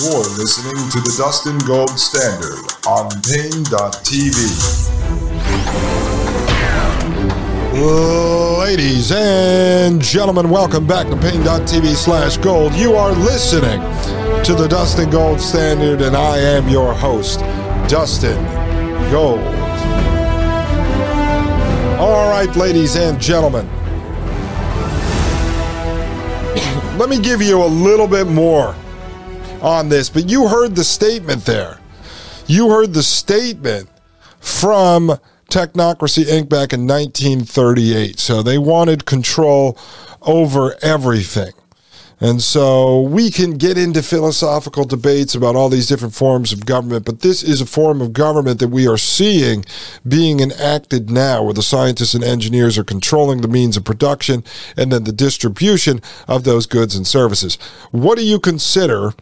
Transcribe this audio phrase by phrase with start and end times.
[0.00, 2.54] You're listening to the Dustin Gold Standard
[2.86, 4.38] on Paine.tv.
[8.60, 12.74] Ladies and gentlemen, welcome back to Paine.tv slash gold.
[12.74, 13.80] You are listening
[14.44, 17.40] to the Dustin Gold Standard, and I am your host,
[17.90, 18.40] Dustin
[19.10, 19.40] Gold.
[21.98, 23.68] All right, ladies and gentlemen,
[26.96, 28.76] let me give you a little bit more
[29.60, 31.78] on this, but you heard the statement there.
[32.46, 33.88] You heard the statement
[34.40, 35.18] from
[35.50, 36.48] Technocracy Inc.
[36.48, 38.18] back in 1938.
[38.18, 39.78] So they wanted control
[40.22, 41.52] over everything.
[42.20, 47.04] And so we can get into philosophical debates about all these different forms of government,
[47.04, 49.64] but this is a form of government that we are seeing
[50.06, 54.42] being enacted now, where the scientists and engineers are controlling the means of production
[54.76, 57.54] and then the distribution of those goods and services.
[57.92, 59.14] What do you consider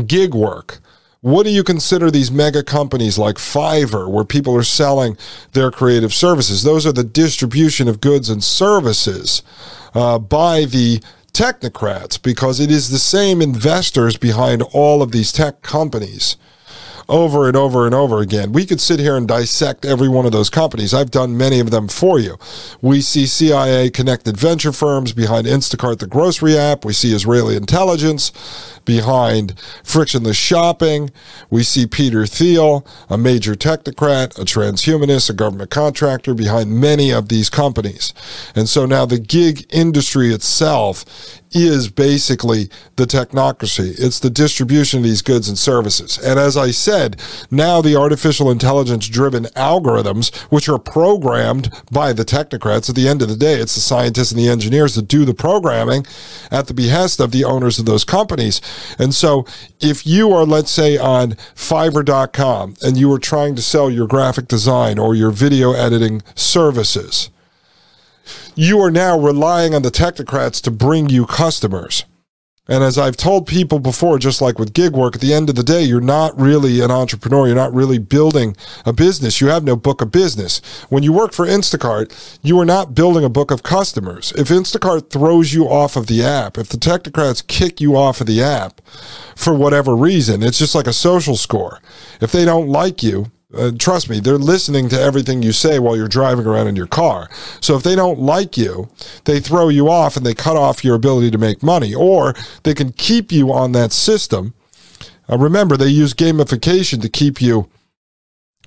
[0.00, 0.80] gig work?
[1.20, 5.16] What do you consider these mega companies like Fiverr, where people are selling
[5.52, 6.64] their creative services?
[6.64, 9.42] Those are the distribution of goods and services
[9.94, 11.00] uh, by the
[11.32, 16.36] technocrats because it is the same investors behind all of these tech companies
[17.08, 18.52] over and over and over again.
[18.52, 20.94] We could sit here and dissect every one of those companies.
[20.94, 22.38] I've done many of them for you.
[22.80, 26.84] We see CIA connected venture firms behind Instacart, the grocery app.
[26.84, 28.32] We see Israeli intelligence
[28.84, 31.10] behind frictionless shopping.
[31.50, 37.28] We see Peter Thiel, a major technocrat, a transhumanist, a government contractor behind many of
[37.28, 38.12] these companies.
[38.54, 41.04] And so now the gig industry itself
[41.52, 43.94] is basically the technocracy.
[43.98, 46.18] It's the distribution of these goods and services.
[46.18, 47.20] And as I said,
[47.50, 53.22] now the artificial intelligence driven algorithms, which are programmed by the technocrats, at the end
[53.22, 56.06] of the day, it's the scientists and the engineers that do the programming
[56.50, 58.60] at the behest of the owners of those companies.
[58.98, 59.46] And so
[59.80, 64.48] if you are, let's say, on Fiverr.com and you are trying to sell your graphic
[64.48, 67.30] design or your video editing services,
[68.54, 72.04] you are now relying on the technocrats to bring you customers.
[72.68, 75.56] And as I've told people before, just like with gig work, at the end of
[75.56, 77.46] the day, you're not really an entrepreneur.
[77.46, 79.40] You're not really building a business.
[79.40, 80.60] You have no book of business.
[80.88, 84.32] When you work for Instacart, you are not building a book of customers.
[84.38, 88.28] If Instacart throws you off of the app, if the technocrats kick you off of
[88.28, 88.80] the app
[89.34, 91.80] for whatever reason, it's just like a social score.
[92.20, 95.96] If they don't like you, uh, trust me, they're listening to everything you say while
[95.96, 97.28] you're driving around in your car.
[97.60, 98.88] So if they don't like you,
[99.24, 102.74] they throw you off and they cut off your ability to make money, or they
[102.74, 104.54] can keep you on that system.
[105.30, 107.68] Uh, remember, they use gamification to keep you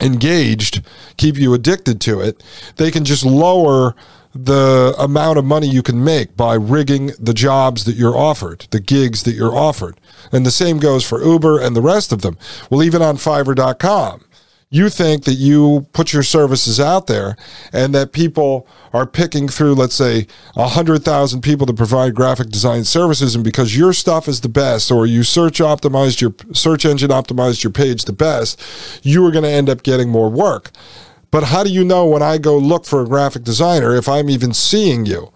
[0.02, 0.86] engaged,
[1.18, 2.44] keep you addicted to it.
[2.78, 3.96] They can just lower
[4.34, 8.82] the amount of money you can make by rigging the jobs that you're offered, the
[8.82, 9.98] gigs that you're offered.
[10.32, 12.38] And the same goes for Uber and the rest of them.
[12.70, 14.26] Well, even on Fiverr.com
[14.70, 17.36] you think that you put your services out there
[17.72, 23.36] and that people are picking through, let's say, 100,000 people to provide graphic design services.
[23.36, 27.64] And because your stuff is the best, or you search optimized your search engine optimized
[27.64, 28.62] your page the best,
[29.04, 30.72] you are going to end up getting more work.
[31.32, 34.30] But how do you know when I go look for a graphic designer if I'm
[34.30, 35.32] even seeing you?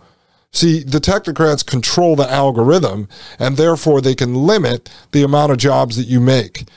[0.51, 3.07] See, the technocrats control the algorithm,
[3.37, 6.67] and therefore they can limit the amount of jobs that you make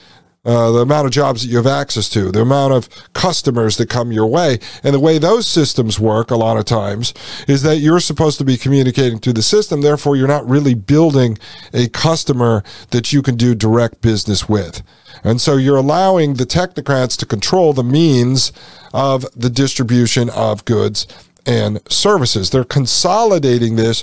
[0.44, 3.88] uh, the amount of jobs that you have access to, the amount of customers that
[3.88, 4.58] come your way.
[4.82, 7.14] And the way those systems work a lot of times
[7.46, 9.82] is that you're supposed to be communicating to the system.
[9.82, 11.38] Therefore, you're not really building
[11.72, 14.82] a customer that you can do direct business with.
[15.22, 18.52] And so you're allowing the technocrats to control the means
[18.92, 21.06] of the distribution of goods
[21.46, 22.50] and services.
[22.50, 24.02] They're consolidating this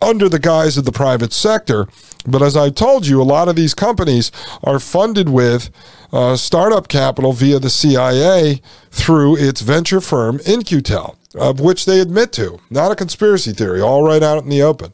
[0.00, 1.88] under the guise of the private sector.
[2.26, 4.30] But as I told you, a lot of these companies
[4.62, 5.70] are funded with
[6.12, 12.32] uh, startup capital via the CIA through its venture firm, In-Q-Tel, of which they admit
[12.32, 12.58] to.
[12.70, 14.92] Not a conspiracy theory, all right out in the open.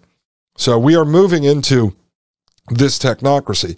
[0.57, 1.97] So we are moving into
[2.69, 3.77] this technocracy.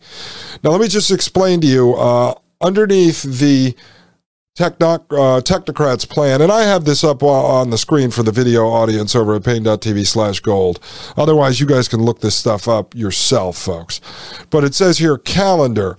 [0.62, 3.74] Now, let me just explain to you uh, underneath the
[4.56, 8.66] technoc- uh, technocrats plan, and I have this up on the screen for the video
[8.66, 10.80] audience over at Paine.tv slash gold.
[11.16, 14.00] Otherwise, you guys can look this stuff up yourself, folks.
[14.50, 15.98] But it says here calendar.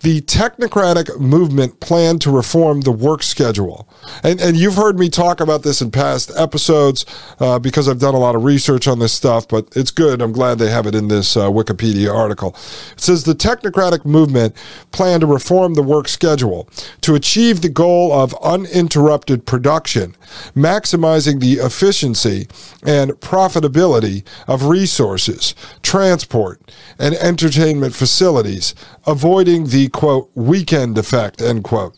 [0.00, 3.88] The technocratic movement plan to reform the work schedule.
[4.22, 7.04] And, and you've heard me talk about this in past episodes
[7.40, 10.22] uh, because I've done a lot of research on this stuff, but it's good.
[10.22, 12.56] I'm glad they have it in this uh, Wikipedia article.
[12.92, 14.54] It says the technocratic movement
[14.92, 16.70] plan to reform the work schedule
[17.02, 20.14] to achieve the goal goal of uninterrupted production,
[20.54, 22.46] maximizing the efficiency
[22.84, 26.60] and profitability of resources, transport,
[26.98, 28.74] and entertainment facilities,
[29.06, 31.96] avoiding the quote weekend effect, end quote.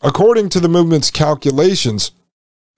[0.00, 2.12] According to the movement's calculations,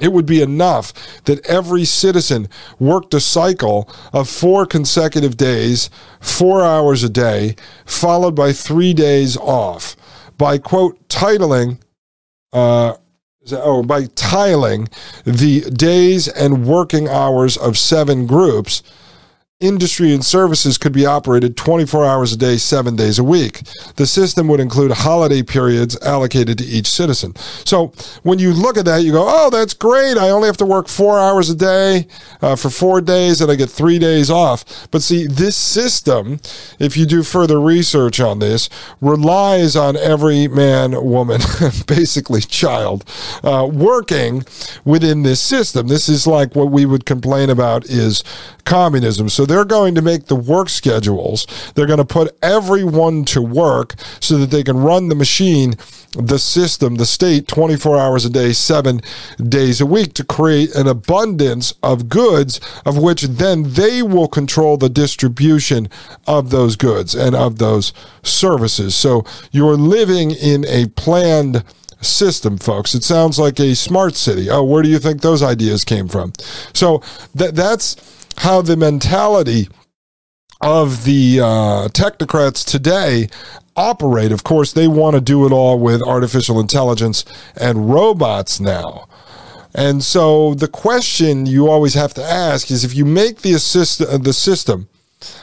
[0.00, 0.92] it would be enough
[1.26, 2.48] that every citizen
[2.80, 7.54] worked a cycle of four consecutive days, four hours a day,
[7.86, 9.94] followed by three days off.
[10.36, 11.78] By quote, titling
[12.54, 12.96] uh,
[13.52, 14.88] oh, by tiling
[15.24, 18.82] the days and working hours of seven groups
[19.60, 23.62] industry and services could be operated 24 hours a day, seven days a week.
[23.94, 27.36] The system would include holiday periods allocated to each citizen.
[27.64, 27.92] So
[28.24, 30.18] when you look at that, you go, oh, that's great.
[30.18, 32.08] I only have to work four hours a day
[32.42, 34.88] uh, for four days and I get three days off.
[34.90, 36.40] But see, this system,
[36.80, 38.68] if you do further research on this,
[39.00, 41.40] relies on every man, woman,
[41.86, 43.04] basically child,
[43.44, 44.42] uh, working
[44.84, 45.86] within this system.
[45.86, 48.24] This is like what we would complain about is
[48.64, 49.28] communism.
[49.28, 51.46] So they're going to make the work schedules.
[51.74, 55.74] They're going to put everyone to work so that they can run the machine,
[56.12, 59.00] the system, the state 24 hours a day, seven
[59.48, 64.76] days a week to create an abundance of goods of which then they will control
[64.76, 65.88] the distribution
[66.26, 67.92] of those goods and of those
[68.22, 68.94] services.
[68.94, 71.64] So you're living in a planned
[72.00, 72.94] system, folks.
[72.94, 74.50] It sounds like a smart city.
[74.50, 76.32] Oh, where do you think those ideas came from?
[76.72, 77.02] So
[77.34, 77.96] that that's
[78.38, 79.68] how the mentality
[80.60, 83.28] of the uh, technocrats today
[83.76, 84.32] operate.
[84.32, 87.24] Of course, they want to do it all with artificial intelligence
[87.56, 89.08] and robots now.
[89.74, 93.98] And so the question you always have to ask is if you make the assist
[93.98, 94.88] the system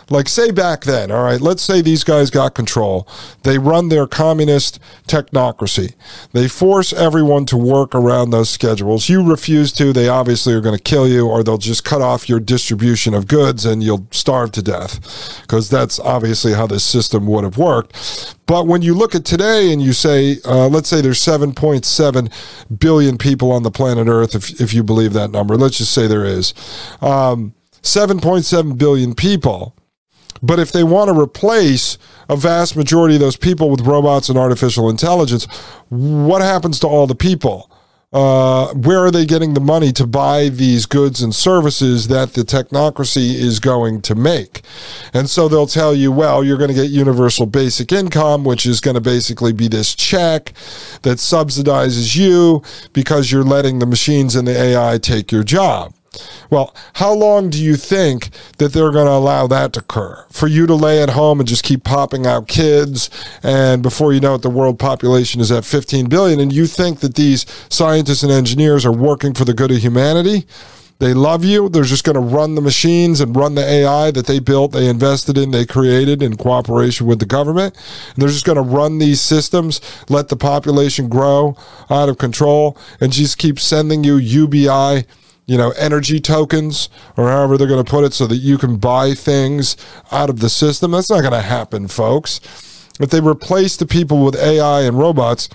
[0.10, 3.08] like, say back then, all right, let's say these guys got control.
[3.44, 5.96] They run their communist technocracy.
[6.32, 9.10] They force everyone to work around those schedules.
[9.10, 12.30] You refuse to, they obviously are going to kill you or they'll just cut off
[12.30, 17.28] your distribution of goods and you'll starve to death because that's obviously how this system
[17.28, 18.36] would have worked.
[18.52, 23.18] But when you look at today and you say, uh, let's say there's 7.7 billion
[23.18, 26.26] people on the planet Earth, if, if you believe that number, let's just say there
[26.26, 26.54] is.
[27.02, 29.76] Um, 7.7 billion people.
[30.44, 31.98] But if they want to replace
[32.28, 35.46] a vast majority of those people with robots and artificial intelligence,
[35.90, 37.72] what happens to all the people?
[38.14, 42.42] Uh, where are they getting the money to buy these goods and services that the
[42.42, 44.64] technocracy is going to make?
[45.14, 48.82] And so they'll tell you, well, you're going to get universal basic income, which is
[48.82, 50.52] going to basically be this check
[51.04, 52.62] that subsidizes you
[52.92, 55.94] because you're letting the machines and the AI take your job.
[56.50, 60.26] Well, how long do you think that they're going to allow that to occur?
[60.30, 63.10] For you to lay at home and just keep popping out kids,
[63.42, 67.00] and before you know it, the world population is at 15 billion, and you think
[67.00, 70.46] that these scientists and engineers are working for the good of humanity?
[71.00, 71.68] They love you.
[71.68, 74.88] They're just going to run the machines and run the AI that they built, they
[74.88, 77.76] invested in, they created in cooperation with the government.
[78.14, 81.58] And they're just going to run these systems, let the population grow
[81.90, 85.06] out of control, and just keep sending you UBI
[85.52, 88.78] you know, energy tokens or however they're going to put it so that you can
[88.78, 89.76] buy things
[90.10, 90.92] out of the system.
[90.92, 92.40] That's not going to happen, folks.
[93.02, 95.50] If they replace the people with AI and robots,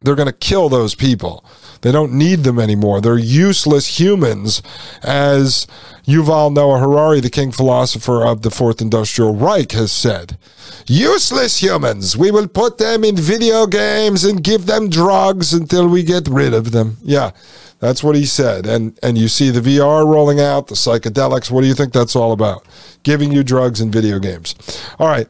[0.00, 1.44] they're going to kill those people.
[1.80, 3.00] They don't need them anymore.
[3.00, 4.62] They're useless humans,
[5.02, 5.66] as
[6.06, 10.38] Yuval Noah Harari, the king philosopher of the Fourth Industrial Reich, has said.
[10.86, 12.16] Useless humans.
[12.16, 16.54] We will put them in video games and give them drugs until we get rid
[16.54, 16.98] of them.
[17.02, 17.32] Yeah.
[17.78, 18.66] That's what he said.
[18.66, 21.50] And and you see the VR rolling out, the psychedelics.
[21.50, 22.64] What do you think that's all about?
[23.02, 24.54] Giving you drugs and video games.
[24.98, 25.28] All right.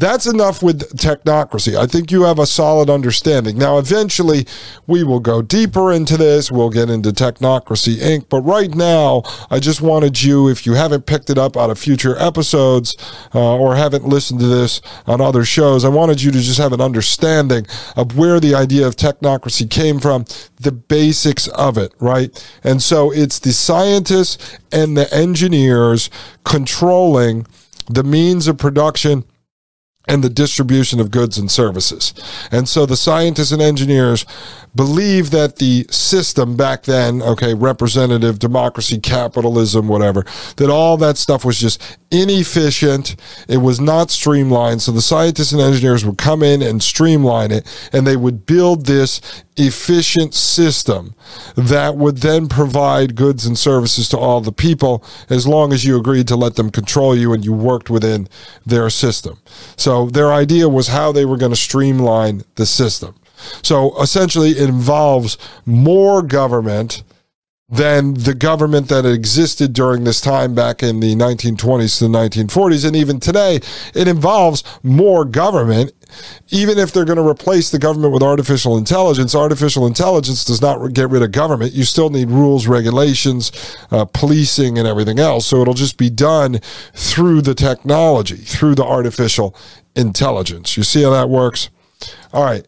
[0.00, 1.76] That's enough with technocracy.
[1.76, 3.58] I think you have a solid understanding.
[3.58, 4.46] Now, eventually,
[4.86, 6.50] we will go deeper into this.
[6.50, 8.30] We'll get into Technocracy Inc.
[8.30, 11.78] But right now, I just wanted you, if you haven't picked it up out of
[11.78, 12.96] future episodes
[13.34, 16.72] uh, or haven't listened to this on other shows, I wanted you to just have
[16.72, 20.24] an understanding of where the idea of technocracy came from,
[20.58, 22.32] the basics of it, right?
[22.64, 26.08] And so it's the scientists and the engineers
[26.44, 27.46] controlling
[27.86, 29.24] the means of production
[30.08, 32.14] and the distribution of goods and services.
[32.50, 34.24] And so the scientists and engineers
[34.74, 40.24] believe that the system back then, okay, representative democracy, capitalism, whatever,
[40.56, 43.16] that all that stuff was just inefficient.
[43.48, 44.82] It was not streamlined.
[44.82, 48.86] So the scientists and engineers would come in and streamline it, and they would build
[48.86, 49.20] this
[49.56, 51.14] efficient system
[51.54, 55.98] that would then provide goods and services to all the people as long as you
[55.98, 58.28] agreed to let them control you and you worked within
[58.64, 59.38] their system.
[59.76, 63.14] So their idea was how they were going to streamline the system.
[63.62, 67.02] So essentially, it involves more government
[67.70, 72.84] than the government that existed during this time back in the 1920s to the 1940s.
[72.86, 73.60] And even today,
[73.94, 75.92] it involves more government.
[76.48, 80.92] Even if they're going to replace the government with artificial intelligence, artificial intelligence does not
[80.92, 81.72] get rid of government.
[81.72, 85.46] You still need rules, regulations, uh, policing, and everything else.
[85.46, 86.58] So it'll just be done
[86.94, 89.54] through the technology, through the artificial
[89.94, 90.76] intelligence.
[90.76, 91.70] You see how that works?
[92.32, 92.66] All right.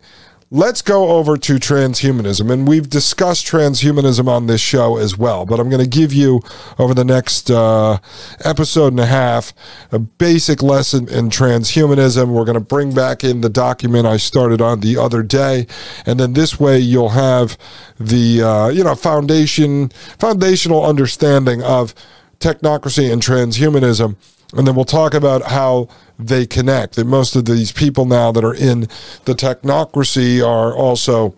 [0.55, 2.53] Let's go over to transhumanism.
[2.53, 5.47] And we've discussed transhumanism on this show as well.
[5.47, 6.43] But I'm going to give you,
[6.79, 7.97] over the next uh,
[8.45, 9.55] episode and a half,
[9.93, 12.29] a basic lesson in transhumanism.
[12.29, 15.67] We're going to bring back in the document I started on the other day.
[16.05, 17.57] And then this way you'll have
[17.99, 21.95] the, uh, you know, foundation, foundational understanding of
[22.41, 24.17] technocracy and transhumanism
[24.53, 26.97] and then we'll talk about how they connect.
[26.97, 28.83] That most of these people now that are in
[29.25, 31.35] the technocracy are also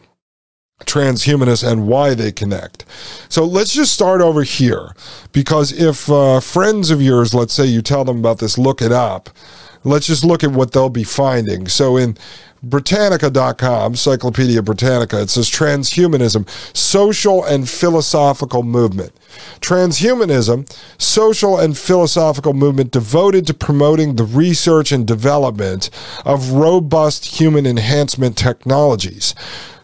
[0.84, 2.84] transhumanists and why they connect.
[3.28, 4.90] So let's just start over here
[5.32, 8.92] because if uh, friends of yours, let's say you tell them about this, look it
[8.92, 9.30] up.
[9.84, 11.68] Let's just look at what they'll be finding.
[11.68, 12.16] So in
[12.62, 19.12] Britannica.com, Encyclopedia Britannica, it says transhumanism, social and philosophical movement.
[19.60, 25.90] Transhumanism, social and philosophical movement devoted to promoting the research and development
[26.24, 29.34] of robust human enhancement technologies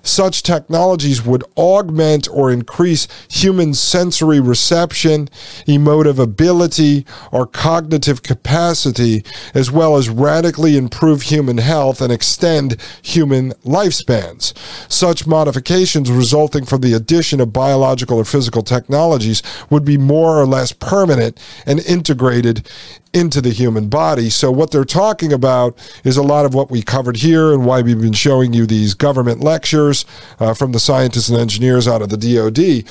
[0.03, 5.29] such technologies would augment or increase human sensory reception,
[5.67, 13.53] emotive ability, or cognitive capacity, as well as radically improve human health and extend human
[13.65, 14.57] lifespans.
[14.91, 20.47] Such modifications resulting from the addition of biological or physical technologies would be more or
[20.47, 22.69] less permanent and integrated
[23.13, 24.31] into the human body.
[24.31, 27.83] So, what they're talking about is a lot of what we covered here and why
[27.83, 30.05] we've been showing you these government lectures
[30.39, 32.85] uh, from the scientists and engineers out of the DoD.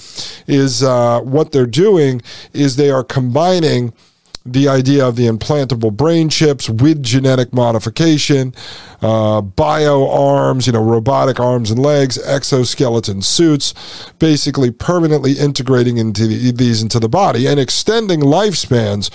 [0.47, 2.21] Is uh, what they're doing
[2.53, 3.93] is they are combining
[4.45, 8.53] the idea of the implantable brain chips with genetic modification,
[9.01, 13.73] uh, bio arms, you know, robotic arms and legs, exoskeleton suits,
[14.17, 19.09] basically permanently integrating into the, these into the body and extending lifespans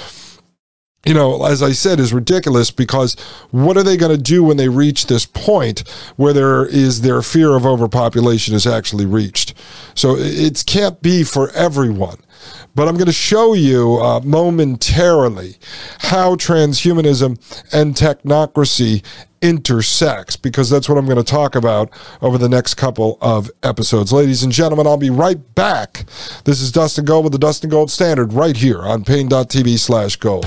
[1.05, 3.15] you know, as I said, is ridiculous because
[3.51, 7.23] what are they going to do when they reach this point where there is their
[7.23, 9.55] fear of overpopulation is actually reached?
[9.95, 12.19] So it can't be for everyone.
[12.75, 15.57] But I'm going to show you uh, momentarily
[16.01, 17.39] how transhumanism
[17.73, 19.05] and technocracy
[19.41, 21.91] intersects because that's what I'm going to talk about
[22.23, 24.13] over the next couple of episodes.
[24.13, 26.07] Ladies and gentlemen, I'll be right back.
[26.45, 30.47] This is Dustin Gold with the Dustin Gold Standard right here on Paine.tv slash gold.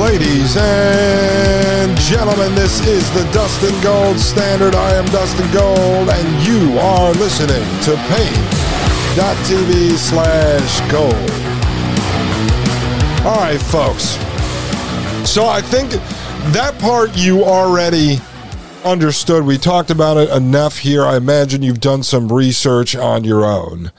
[0.11, 4.75] Ladies and gentlemen, this is the Dustin Gold Standard.
[4.75, 11.13] I am Dustin Gold, and you are listening to Paine.tv slash gold.
[13.25, 14.17] All right, folks.
[15.25, 15.91] So I think
[16.51, 18.19] that part you already
[18.83, 19.45] understood.
[19.45, 21.05] We talked about it enough here.
[21.05, 23.93] I imagine you've done some research on your own.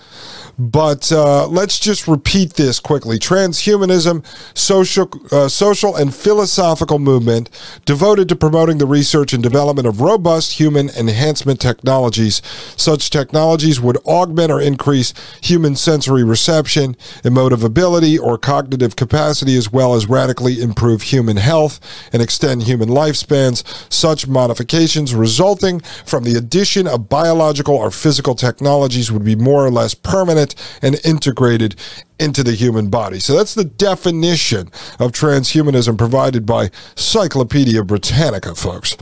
[0.59, 3.19] But uh, let's just repeat this quickly.
[3.19, 4.25] Transhumanism,
[4.57, 7.49] social, uh, social and philosophical movement
[7.85, 12.43] devoted to promoting the research and development of robust human enhancement technologies.
[12.77, 19.73] Such technologies would augment or increase human sensory reception, emotive ability, or cognitive capacity, as
[19.73, 21.81] well as radically improve human health
[22.13, 23.65] and extend human lifespans.
[23.91, 29.71] Such modifications resulting from the addition of biological or physical technologies would be more or
[29.71, 31.77] less permanent planet and integrated
[32.19, 33.19] into the human body.
[33.19, 34.69] So that's the definition
[35.01, 38.97] of transhumanism provided by Cyclopedia Britannica, folks.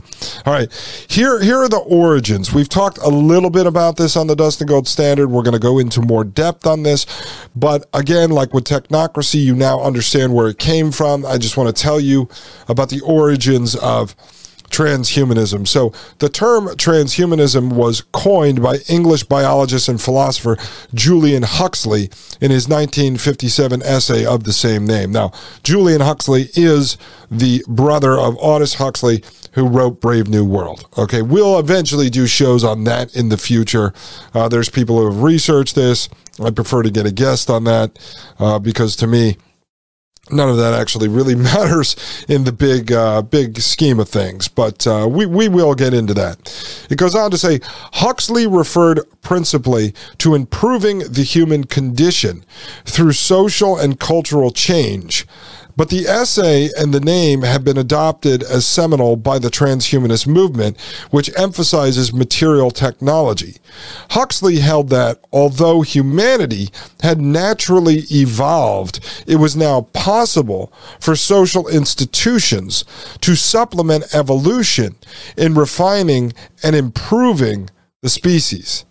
[0.45, 0.71] All right,
[1.07, 2.51] here, here are the origins.
[2.51, 5.29] We've talked a little bit about this on the Dustin Gold Standard.
[5.29, 7.05] We're going to go into more depth on this.
[7.55, 11.25] But again, like with technocracy, you now understand where it came from.
[11.25, 12.27] I just want to tell you
[12.67, 14.15] about the origins of
[14.71, 15.67] transhumanism.
[15.67, 20.57] So the term transhumanism was coined by English biologist and philosopher
[20.93, 22.09] Julian Huxley
[22.39, 25.11] in his 1957 essay of the same name.
[25.11, 25.31] Now,
[25.63, 26.97] Julian Huxley is
[27.29, 29.23] the brother of Aldous Huxley,
[29.53, 30.87] who wrote Brave New World.
[30.97, 33.93] Okay, we'll eventually do shows on that in the future.
[34.33, 36.09] Uh, there's people who have researched this.
[36.43, 37.99] I prefer to get a guest on that
[38.39, 39.37] uh, because to me,
[40.29, 41.95] none of that actually really matters
[42.27, 46.13] in the big uh, big scheme of things but uh, we, we will get into
[46.13, 46.87] that.
[46.89, 47.59] It goes on to say
[47.93, 52.45] huxley referred principally to improving the human condition
[52.85, 55.25] through social and cultural change
[55.75, 60.79] but the essay and the name have been adopted as seminal by the transhumanist movement,
[61.11, 63.57] which emphasizes material technology.
[64.11, 66.69] Huxley held that although humanity
[67.01, 72.85] had naturally evolved, it was now possible for social institutions
[73.21, 74.95] to supplement evolution
[75.37, 77.69] in refining and improving
[78.01, 78.85] the species.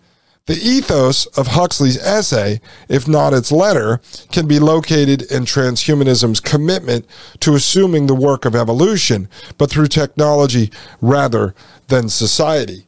[0.51, 4.01] The ethos of Huxley's essay, if not its letter,
[4.33, 7.05] can be located in transhumanism's commitment
[7.39, 11.55] to assuming the work of evolution, but through technology rather
[11.87, 12.85] than society.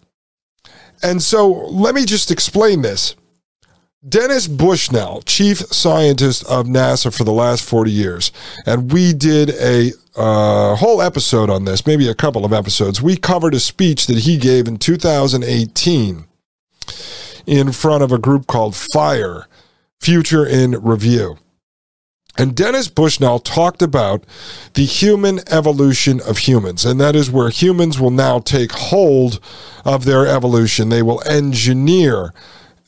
[1.01, 3.15] And so let me just explain this.
[4.10, 8.34] Dennis Bushnell, chief scientist of NASA for the last 40 years,
[8.65, 13.01] and we did a uh, whole episode on this, maybe a couple of episodes.
[13.01, 16.25] We covered a speech that he gave in 2018
[17.46, 19.48] in front of a group called FIRE,
[20.00, 21.38] Future in Review.
[22.36, 24.26] And Dennis Bushnell talked about
[24.74, 26.84] the human evolution of humans.
[26.84, 29.40] And that is where humans will now take hold
[29.86, 30.90] of their evolution.
[30.90, 32.34] They will engineer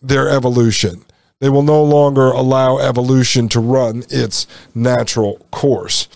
[0.02, 1.05] their evolution.
[1.42, 6.08] They will no longer allow evolution to run its natural course.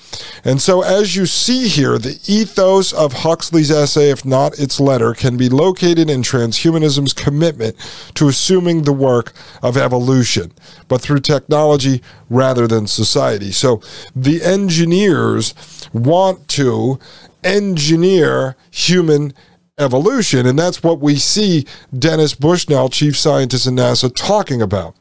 [0.45, 5.13] And so, as you see here, the ethos of Huxley's essay, if not its letter,
[5.13, 7.75] can be located in transhumanism's commitment
[8.13, 10.53] to assuming the work of evolution,
[10.87, 13.51] but through technology rather than society.
[13.51, 13.81] So,
[14.15, 15.53] the engineers
[15.91, 16.97] want to
[17.43, 19.33] engineer human
[19.77, 20.45] evolution.
[20.45, 21.65] And that's what we see
[21.97, 24.95] Dennis Bushnell, chief scientist at NASA, talking about.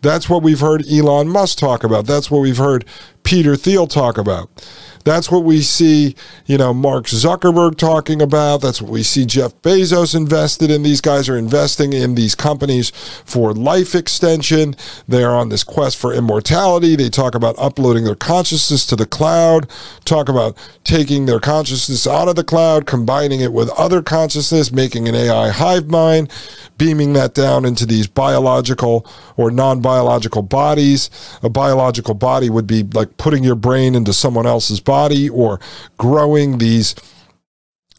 [0.00, 2.06] That's what we've heard Elon Musk talk about.
[2.06, 2.84] That's what we've heard
[3.22, 4.48] Peter Thiel talk about.
[5.08, 8.60] That's what we see, you know, Mark Zuckerberg talking about.
[8.60, 10.82] That's what we see Jeff Bezos invested in.
[10.82, 12.90] These guys are investing in these companies
[13.24, 14.76] for life extension.
[15.08, 16.94] They are on this quest for immortality.
[16.94, 19.70] They talk about uploading their consciousness to the cloud,
[20.04, 25.08] talk about taking their consciousness out of the cloud, combining it with other consciousness, making
[25.08, 26.30] an AI hive mind,
[26.76, 29.06] beaming that down into these biological
[29.38, 31.08] or non biological bodies.
[31.42, 34.97] A biological body would be like putting your brain into someone else's body
[35.32, 35.60] or
[35.96, 36.94] growing these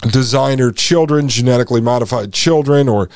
[0.01, 3.09] designer children, genetically modified children, or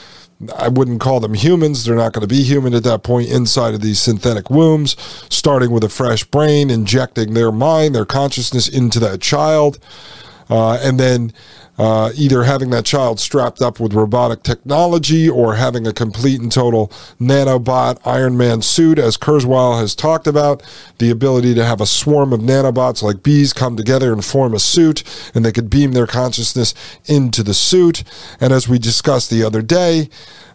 [0.57, 1.85] I wouldn't call them humans.
[1.85, 4.95] They're not going to be human at that point inside of these synthetic wombs,
[5.29, 9.79] starting with a fresh brain, injecting their mind, their consciousness into that child.
[10.49, 11.31] Uh, and then
[11.77, 16.51] uh, either having that child strapped up with robotic technology or having a complete and
[16.51, 16.87] total
[17.19, 20.61] nanobot Iron Man suit, as Kurzweil has talked about,
[20.99, 24.59] the ability to have a swarm of nanobots like bees come together and form a
[24.59, 26.73] suit, and they could beam their consciousness
[27.05, 28.03] into the suit.
[28.39, 30.09] And as we discussed the other day,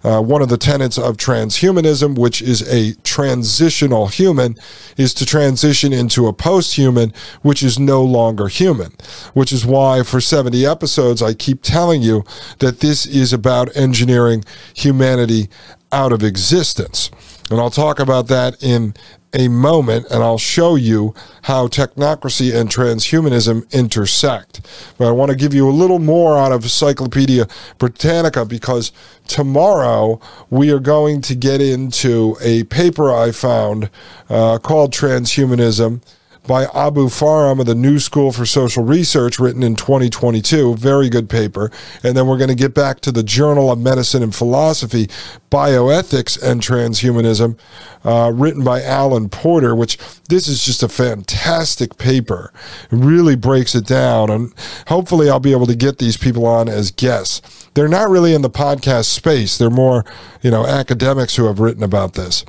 [0.04, 4.56] uh, one of the tenets of transhumanism, which is a transitional human,
[4.96, 8.92] is to transition into a post human, which is no longer human.
[9.34, 12.24] Which is why for 70 episodes, I keep telling you
[12.58, 15.48] that this is about engineering humanity
[15.92, 17.11] out of existence.
[17.51, 18.94] And I'll talk about that in
[19.35, 24.66] a moment and I'll show you how technocracy and transhumanism intersect.
[24.96, 27.46] But I want to give you a little more out of Encyclopedia
[27.79, 28.92] Britannica because
[29.27, 30.20] tomorrow
[30.51, 33.90] we are going to get into a paper I found
[34.29, 36.03] uh, called Transhumanism
[36.48, 40.74] by Abou Farman of the New School for Social Research, written in 2022.
[40.76, 41.70] Very good paper.
[42.02, 45.08] And then we're going to get back to the Journal of Medicine and Philosophy,
[45.50, 47.58] Bioethics and Transhumanism,
[48.02, 52.50] uh, written by Allen Porter, which this is just a fantastic paper.
[52.90, 54.30] It really breaks it down.
[54.30, 54.54] And
[54.88, 57.68] hopefully I'll be able to get these people on as guests.
[57.74, 59.58] They're not really in the podcast space.
[59.58, 60.04] They're more,
[60.40, 62.44] you know, academics who have written about this.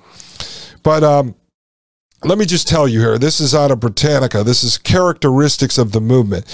[0.81, 1.35] But um,
[2.23, 4.43] let me just tell you here this is out of Britannica.
[4.43, 6.45] This is characteristics of the movement.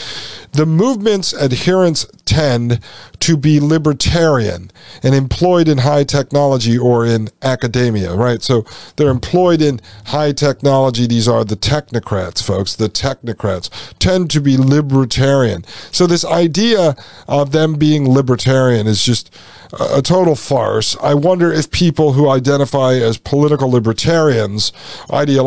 [0.51, 2.79] The movement's adherents tend
[3.19, 8.41] to be libertarian and employed in high technology or in academia, right?
[8.41, 11.07] So they're employed in high technology.
[11.07, 12.75] These are the technocrats, folks.
[12.75, 15.65] The technocrats tend to be libertarian.
[15.91, 16.95] So this idea
[17.27, 19.35] of them being libertarian is just
[19.79, 20.95] a total farce.
[21.01, 24.71] I wonder if people who identify as political libertarians,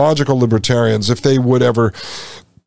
[0.08, 1.92] ideological libertarians, if they would ever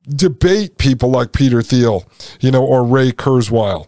[0.07, 2.05] debate people like Peter Thiel,
[2.39, 3.87] you know, or Ray Kurzweil.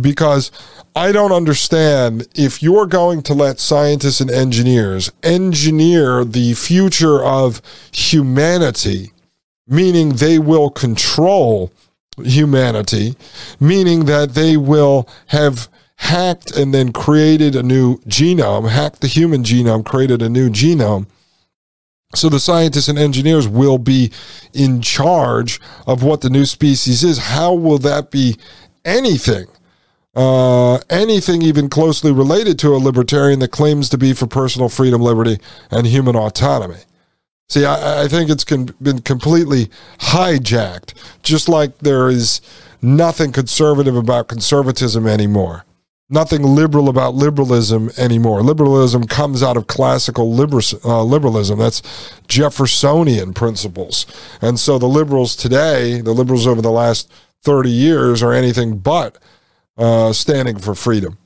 [0.00, 0.50] Because
[0.94, 7.60] I don't understand if you're going to let scientists and engineers engineer the future of
[7.92, 9.12] humanity,
[9.66, 11.72] meaning they will control
[12.22, 13.14] humanity,
[13.58, 19.42] meaning that they will have hacked and then created a new genome, hacked the human
[19.42, 21.06] genome, created a new genome.
[22.16, 24.10] So the scientists and engineers will be
[24.52, 27.18] in charge of what the new species is.
[27.18, 28.36] How will that be
[28.84, 29.46] anything?
[30.14, 35.02] Uh, anything even closely related to a libertarian that claims to be for personal freedom,
[35.02, 35.38] liberty,
[35.70, 36.80] and human autonomy.
[37.50, 42.40] See, I, I think it's con- been completely hijacked, just like there is
[42.80, 45.65] nothing conservative about conservatism anymore
[46.08, 48.42] nothing liberal about liberalism anymore.
[48.42, 51.58] Liberalism comes out of classical liber- uh, liberalism.
[51.58, 51.82] That's
[52.28, 54.06] Jeffersonian principles.
[54.40, 59.18] And so the liberals today, the liberals over the last 30 years, are anything but
[59.76, 61.18] uh, standing for freedom.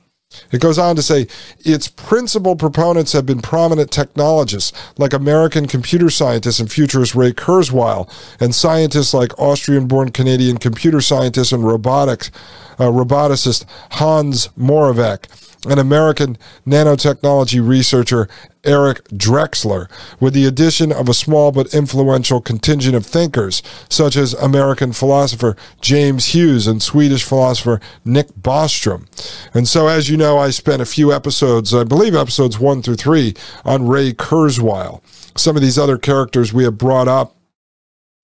[0.51, 1.27] It goes on to say
[1.59, 8.09] its principal proponents have been prominent technologists like American computer scientist and futurist Ray Kurzweil,
[8.39, 12.31] and scientists like Austrian born Canadian computer scientist and robotics,
[12.79, 15.25] uh, roboticist Hans Moravec
[15.67, 18.27] and American nanotechnology researcher
[18.63, 24.33] Eric Drexler, with the addition of a small but influential contingent of thinkers, such as
[24.35, 29.07] American philosopher James Hughes and Swedish philosopher Nick Bostrom.
[29.53, 32.95] And so, as you know, I spent a few episodes, I believe episodes one through
[32.95, 33.33] three,
[33.65, 35.01] on Ray Kurzweil.
[35.35, 37.35] Some of these other characters we have brought up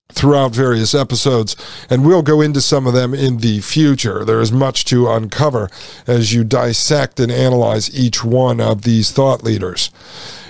[0.10, 1.56] throughout various episodes,
[1.90, 4.24] and we'll go into some of them in the future.
[4.24, 5.70] There is much to uncover
[6.06, 9.92] as you dissect and analyze each one of these thought leaders.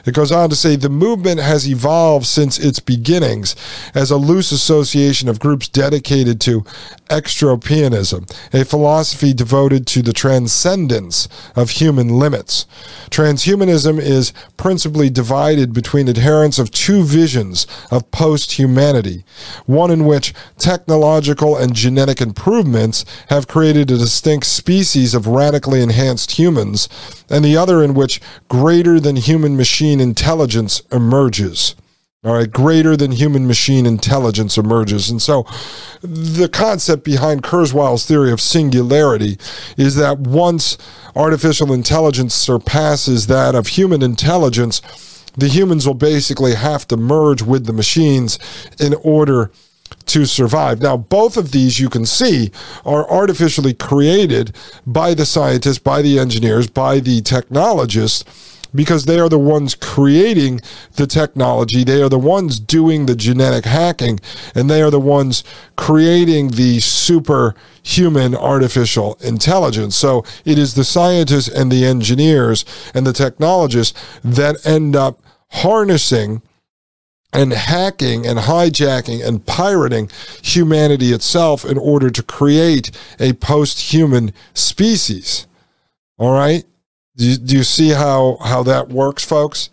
[0.08, 3.56] It goes on to say the movement has evolved since its beginnings
[3.94, 6.62] as a loose association of groups dedicated to
[7.10, 12.66] extropianism, a philosophy devoted to the transcendence of human limits.
[13.10, 19.26] Transhumanism is principally divided between adherents of two visions of post humanity
[19.66, 26.32] one in which technological and genetic improvements have created a distinct species of radically enhanced
[26.32, 26.88] humans,
[27.30, 31.76] and the other in which greater than human machine intelligence emerges.
[32.24, 35.10] All right, greater than human machine intelligence emerges.
[35.10, 35.46] And so
[36.02, 39.38] the concept behind Kurzweil's theory of singularity
[39.78, 40.78] is that once
[41.16, 44.82] artificial intelligence surpasses that of human intelligence,
[45.38, 48.40] the humans will basically have to merge with the machines
[48.80, 49.52] in order
[50.08, 50.82] to survive.
[50.82, 52.52] Now, both of these you can see
[52.84, 54.56] are artificially created
[54.86, 60.62] by the scientists, by the engineers, by the technologists because they are the ones creating
[60.96, 61.84] the technology.
[61.84, 64.20] They are the ones doing the genetic hacking,
[64.56, 65.44] and they are the ones
[65.76, 69.96] creating the superhuman artificial intelligence.
[69.96, 72.64] So it is the scientists and the engineers
[72.94, 76.42] and the technologists that end up harnessing
[77.34, 80.10] and hacking and hijacking and pirating
[80.42, 85.48] humanity itself in order to create a post human species.
[86.18, 86.64] All right?
[87.18, 89.70] Do you, do you see how, how that works, folks?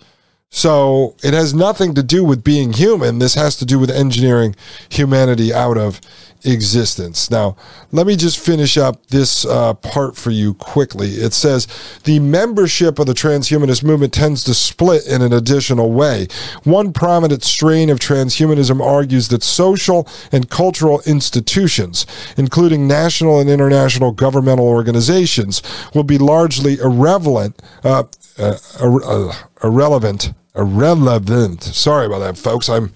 [0.50, 3.18] So it has nothing to do with being human.
[3.18, 4.54] This has to do with engineering
[4.88, 6.00] humanity out of
[6.44, 7.30] existence.
[7.30, 7.56] Now,
[7.92, 11.08] let me just finish up this uh, part for you quickly.
[11.08, 11.66] It says
[12.04, 16.28] the membership of the transhumanist movement tends to split in an additional way.
[16.64, 24.12] One prominent strain of transhumanism argues that social and cultural institutions, including national and international
[24.12, 25.62] governmental organizations,
[25.94, 27.60] will be largely irrelevant.
[27.82, 28.04] Uh,
[28.38, 30.32] uh, uh irrelevant.
[30.56, 31.62] Irrelevant.
[31.64, 32.68] Sorry about that, folks.
[32.68, 32.92] I'm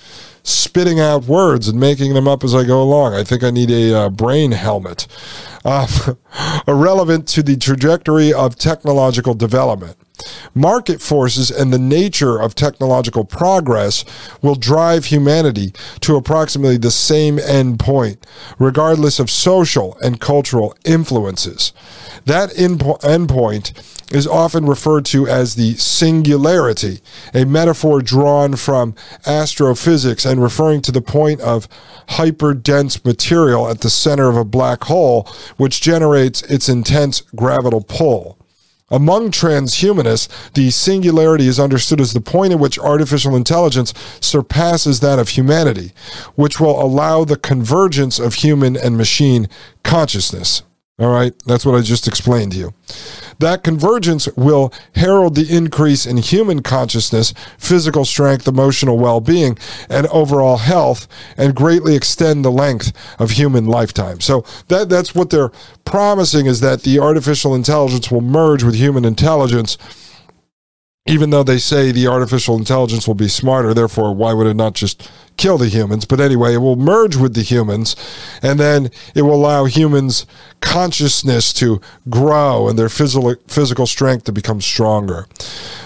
[0.48, 3.14] spitting out words and making them up as I go along.
[3.14, 5.06] I think I need a uh, brain helmet.
[5.64, 6.14] Uh,
[6.68, 9.96] irrelevant to the trajectory of technological development.
[10.54, 14.04] Market forces and the nature of technological progress
[14.42, 18.26] will drive humanity to approximately the same end point,
[18.58, 21.72] regardless of social and cultural influences.
[22.24, 23.72] That end point
[24.10, 27.00] is often referred to as the singularity,
[27.34, 28.94] a metaphor drawn from
[29.26, 31.68] astrophysics and referring to the point of
[32.08, 38.38] hyperdense material at the center of a black hole, which generates its intense gravital pull.
[38.90, 45.18] Among transhumanists, the singularity is understood as the point at which artificial intelligence surpasses that
[45.18, 45.92] of humanity,
[46.36, 49.48] which will allow the convergence of human and machine
[49.82, 50.62] consciousness.
[50.98, 52.74] All right, that's what I just explained to you.
[53.38, 60.06] That convergence will herald the increase in human consciousness, physical strength, emotional well being, and
[60.08, 64.20] overall health, and greatly extend the length of human lifetime.
[64.20, 65.52] So that, that's what they're
[65.84, 69.78] promising is that the artificial intelligence will merge with human intelligence
[71.08, 74.74] even though they say the artificial intelligence will be smarter, therefore, why would it not
[74.74, 76.04] just kill the humans?
[76.04, 77.96] But anyway, it will merge with the humans,
[78.42, 80.26] and then it will allow humans'
[80.60, 85.26] consciousness to grow and their physical, physical strength to become stronger.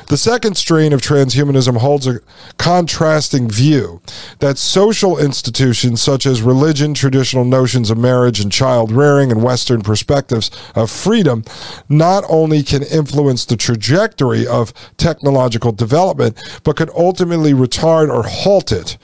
[0.08, 2.20] The second strain of transhumanism holds a
[2.58, 4.02] contrasting view
[4.40, 9.80] that social institutions such as religion, traditional notions of marriage and child rearing, and Western
[9.80, 11.44] perspectives of freedom
[11.88, 18.72] not only can influence the trajectory of technological development, but could ultimately retard or halt
[18.72, 18.98] it.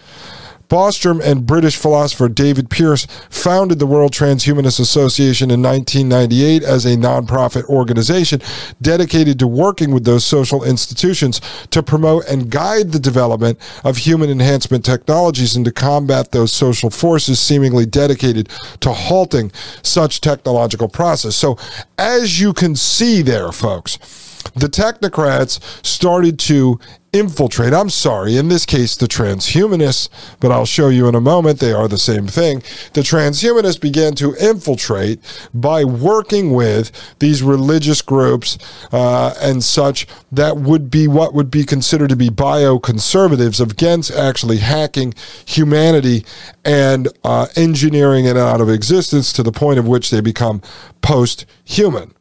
[0.69, 6.97] Bostrom and British philosopher David Pearce founded the World Transhumanist Association in 1998 as a
[6.97, 8.41] nonprofit organization
[8.83, 14.29] dedicated to working with those social institutions to promote and guide the development of human
[14.29, 18.49] enhancement technologies and to combat those social forces seemingly dedicated
[18.81, 19.51] to halting
[19.83, 21.35] such technological process.
[21.35, 21.57] So,
[21.97, 26.79] as you can see there, folks, the technocrats started to
[27.13, 27.73] infiltrate.
[27.73, 30.09] I'm sorry, in this case, the transhumanists,
[30.41, 32.63] but I'll show you in a moment, they are the same thing.
[32.93, 35.21] The transhumanists began to infiltrate
[35.55, 38.59] by working with these religious groups
[38.93, 44.59] uh, and such that would be what would be considered to be bioconservatives against actually
[44.59, 45.15] hacking
[45.47, 46.25] humanity
[46.65, 50.61] and uh, engineering it out of existence to the point of which they become
[51.01, 52.13] post human.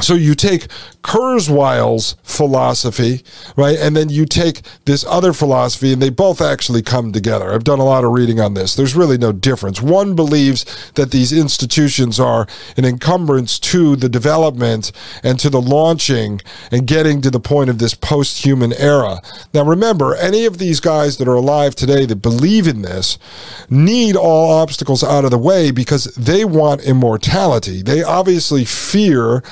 [0.00, 0.66] So you take
[1.02, 3.22] Kurzweil's philosophy,
[3.56, 7.52] right, and then you take this other philosophy, and they both actually come together.
[7.52, 8.74] I've done a lot of reading on this.
[8.74, 9.80] There's really no difference.
[9.80, 16.40] One believes that these institutions are an encumbrance to the development and to the launching
[16.72, 19.20] and getting to the point of this post-human era.
[19.54, 23.18] Now, remember, any of these guys that are alive today that believe in this
[23.70, 27.82] need all obstacles out of the way because they want immortality.
[27.82, 29.42] They obviously fear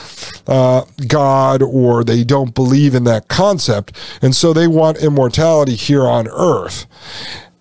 [0.51, 3.97] uh, God or they don't believe in that concept.
[4.21, 6.87] And so they want immortality here on earth.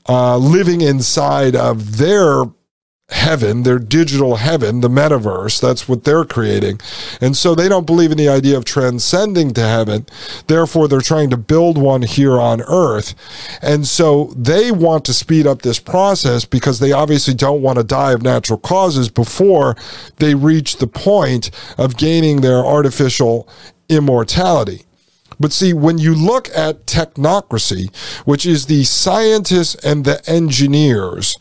[0.08, 2.45] Uh, living inside of their
[3.12, 5.60] heaven, their digital heaven, the metaverse.
[5.60, 6.80] That's what they're creating.
[7.19, 10.06] And so they don't believe in the idea of transcending to heaven.
[10.48, 13.15] Therefore, they're trying to build one here on earth.
[13.62, 17.84] And so they want to speed up this process because they obviously don't want to
[17.84, 19.76] die of natural causes before
[20.17, 23.50] they reach the point of gaining their artificial
[23.89, 24.86] immortality.
[25.39, 31.38] But see, when you look at technocracy, which is the scientists and the engineers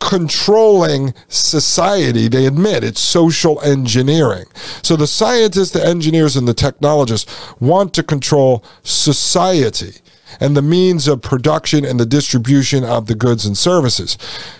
[0.00, 4.44] controlling society, they admit it's social engineering.
[4.82, 9.94] So the scientists, the engineers, and the technologists want to control society
[10.40, 14.18] and the means of production and the distribution of the goods and services.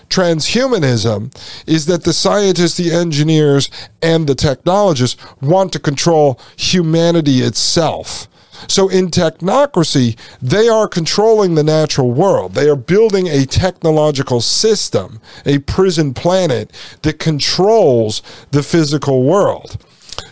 [0.09, 1.31] Transhumanism
[1.67, 3.69] is that the scientists, the engineers,
[4.01, 8.27] and the technologists want to control humanity itself.
[8.67, 12.53] So in technocracy, they are controlling the natural world.
[12.53, 16.71] They are building a technological system, a prison planet
[17.03, 19.77] that controls the physical world.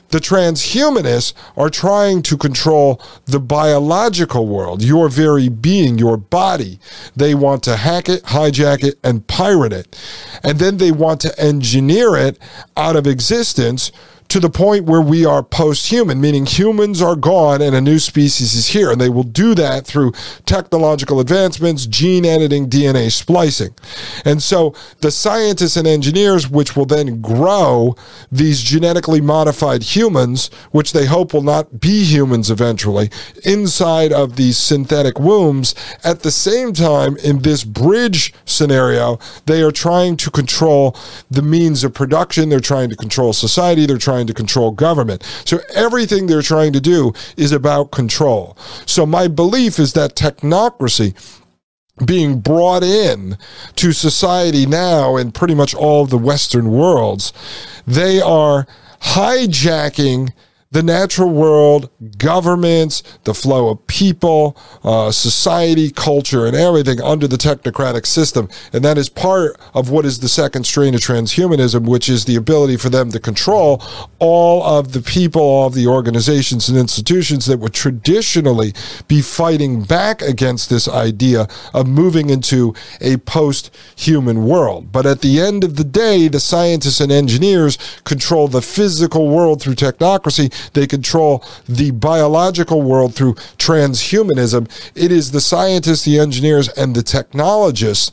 [0.09, 6.79] The transhumanists are trying to control the biological world, your very being, your body.
[7.15, 9.99] They want to hack it, hijack it, and pirate it.
[10.43, 12.39] And then they want to engineer it
[12.77, 13.91] out of existence
[14.29, 17.99] to the point where we are post human, meaning humans are gone and a new
[17.99, 18.91] species is here.
[18.91, 20.13] And they will do that through
[20.45, 23.73] technological advancements, gene editing, DNA splicing.
[24.25, 27.95] And so the scientists and engineers, which will then grow
[28.31, 33.09] these genetically modified humans, which they hope will not be humans eventually,
[33.45, 39.71] inside of these synthetic wombs, at the same time, in this bridge scenario, they are
[39.71, 40.95] trying to control
[41.29, 42.49] the means of production.
[42.49, 43.85] They're trying to control society.
[43.85, 45.23] They're trying trying to control government.
[45.45, 48.57] So everything they're trying to do is about control.
[48.87, 51.13] So my belief is that technocracy
[52.03, 53.37] being brought in
[53.75, 57.31] to society now in pretty much all of the Western worlds,
[57.85, 58.65] they are
[59.01, 60.31] hijacking
[60.71, 67.37] the natural world, governments, the flow of people, uh, society, culture, and everything under the
[67.37, 68.49] technocratic system.
[68.73, 72.35] And that is part of what is the second strain of transhumanism, which is the
[72.35, 73.81] ability for them to control
[74.19, 78.73] all of the people, all of the organizations and institutions that would traditionally
[79.07, 84.91] be fighting back against this idea of moving into a post human world.
[84.91, 89.61] But at the end of the day, the scientists and engineers control the physical world
[89.61, 94.69] through technocracy they control the biological world through transhumanism.
[94.95, 98.11] It is the scientists, the engineers, and the technologists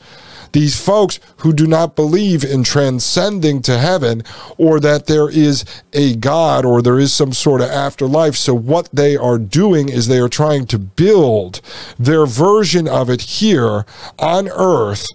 [0.55, 4.23] these folks who do not believe in transcending to heaven
[4.57, 8.37] or that there is a God or there is some sort of afterlife.
[8.37, 11.61] So, what they are doing is they are trying to build
[11.99, 13.85] their version of it here
[14.19, 15.09] on earth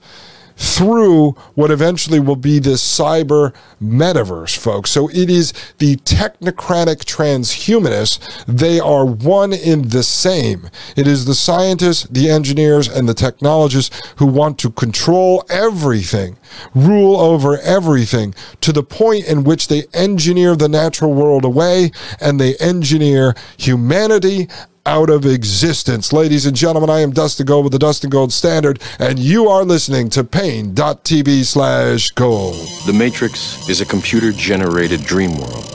[0.60, 4.91] through what eventually will be this cyber metaverse, folks.
[4.91, 8.45] So it is the technocratic transhumanists.
[8.45, 10.69] They are one in the same.
[10.98, 16.38] It is the scientists, the engineers, and the technologists who want to control everything,
[16.76, 22.38] rule over everything to the point in which they engineer the natural world away and
[22.38, 24.50] they engineer humanity
[24.86, 26.13] out of existence.
[26.13, 29.63] Ladies and gentlemen, I am Dustin Gold with the Dustin Gold Standard, and you are
[29.63, 32.56] listening to Paine.tv slash gold.
[32.86, 35.65] The Matrix is a computer generated dream world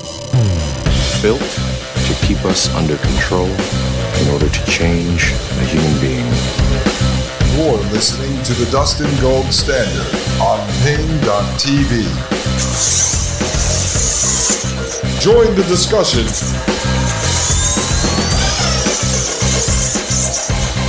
[1.23, 6.27] built to keep us under control in order to change a human being.
[7.57, 12.05] You're listening to the Dustin Gold Standard on Paine.tv.
[15.21, 16.74] Join the discussion